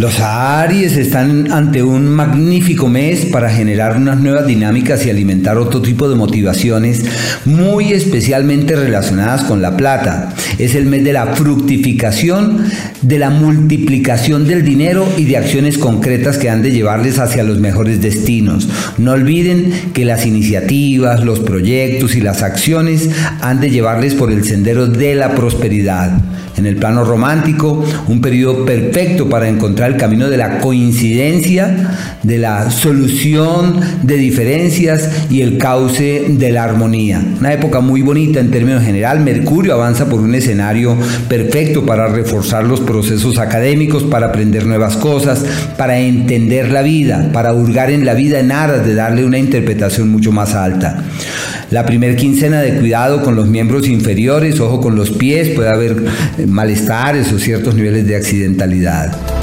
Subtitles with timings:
[0.00, 5.82] Los Aries están ante un magnífico mes para generar unas nuevas dinámicas y alimentar otro
[5.82, 7.04] tipo de motivaciones
[7.44, 10.32] muy especialmente relacionadas con la plata.
[10.56, 12.64] Es el mes de la fructificación,
[13.02, 17.58] de la multiplicación del dinero y de acciones concretas que han de llevarles hacia los
[17.58, 18.68] mejores destinos.
[18.98, 24.44] No olviden que las iniciativas, los proyectos y las acciones han de llevarles por el
[24.44, 26.22] sendero de la prosperidad.
[26.58, 32.38] En el plano romántico, un periodo perfecto para encontrar el camino de la coincidencia, de
[32.38, 37.22] la solución de diferencias y el cauce de la armonía.
[37.38, 39.20] Una época muy bonita en términos general.
[39.20, 40.96] Mercurio avanza por un escenario
[41.28, 45.44] perfecto para reforzar los procesos académicos, para aprender nuevas cosas,
[45.76, 50.10] para entender la vida, para hurgar en la vida en aras de darle una interpretación
[50.10, 51.04] mucho más alta.
[51.70, 55.96] La primer quincena de cuidado con los miembros inferiores, ojo con los pies, puede haber
[56.46, 59.37] malestares o ciertos niveles de accidentalidad.